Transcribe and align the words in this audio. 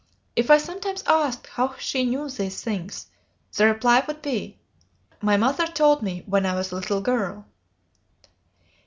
If 0.35 0.49
I 0.49 0.57
sometimes 0.57 1.03
asked 1.05 1.45
how 1.45 1.75
she 1.77 2.03
knew 2.03 2.27
these 2.27 2.63
things, 2.63 3.05
the 3.55 3.67
reply 3.67 4.03
would 4.07 4.23
be, 4.23 4.57
'My 5.21 5.37
mother 5.37 5.67
told 5.67 6.01
me 6.01 6.23
when 6.25 6.43
I 6.43 6.55
was 6.55 6.71
a 6.71 6.75
little 6.75 7.01
girl.' 7.01 7.45